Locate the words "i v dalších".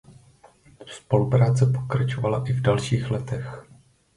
2.47-3.11